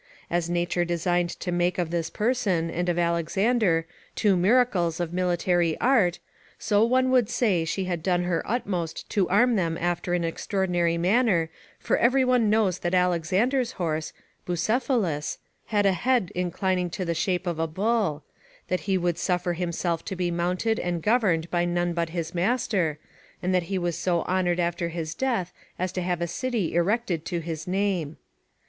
[0.31, 3.85] As nature designed to make of this person, and of Alexander,
[4.15, 6.17] two miracles of military art,
[6.57, 10.97] so one would say she had done her utmost to arm them after an extraordinary
[10.97, 14.11] manner for every one knows that Alexander's horse,
[14.47, 15.37] Bucephalus,
[15.67, 18.23] had a head inclining to the shape of a bull;
[18.69, 22.97] that he would suffer himself to be mounted and governed by none but his master,
[23.43, 27.23] and that he was so honoured after his death as to have a city erected
[27.23, 28.17] to his name.